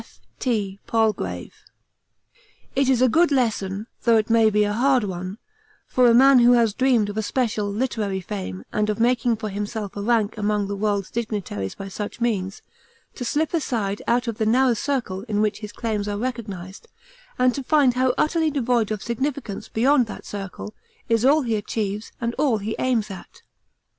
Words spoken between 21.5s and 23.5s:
achieves and all he aims at.